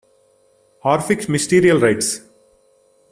[0.83, 2.23] Orphic Mysterial Rites.